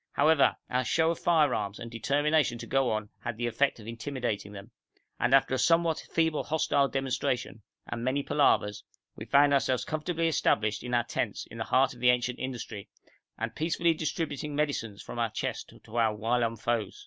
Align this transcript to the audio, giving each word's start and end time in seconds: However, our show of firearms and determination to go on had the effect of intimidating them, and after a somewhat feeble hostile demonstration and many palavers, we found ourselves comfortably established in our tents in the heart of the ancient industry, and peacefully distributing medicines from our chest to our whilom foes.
However, 0.13 0.55
our 0.67 0.83
show 0.83 1.11
of 1.11 1.19
firearms 1.19 1.77
and 1.77 1.91
determination 1.91 2.57
to 2.57 2.65
go 2.65 2.89
on 2.89 3.09
had 3.19 3.37
the 3.37 3.45
effect 3.45 3.79
of 3.79 3.85
intimidating 3.85 4.51
them, 4.51 4.71
and 5.19 5.31
after 5.31 5.53
a 5.53 5.59
somewhat 5.59 6.03
feeble 6.11 6.45
hostile 6.45 6.87
demonstration 6.87 7.61
and 7.85 8.03
many 8.03 8.23
palavers, 8.23 8.83
we 9.15 9.25
found 9.25 9.53
ourselves 9.53 9.85
comfortably 9.85 10.27
established 10.27 10.81
in 10.81 10.95
our 10.95 11.03
tents 11.03 11.45
in 11.51 11.59
the 11.59 11.65
heart 11.65 11.93
of 11.93 11.99
the 11.99 12.09
ancient 12.09 12.39
industry, 12.39 12.89
and 13.37 13.53
peacefully 13.55 13.93
distributing 13.93 14.55
medicines 14.55 15.03
from 15.03 15.19
our 15.19 15.29
chest 15.29 15.71
to 15.83 15.95
our 15.95 16.15
whilom 16.15 16.55
foes. 16.57 16.99